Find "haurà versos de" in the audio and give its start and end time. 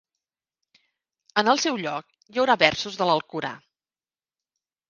2.45-3.11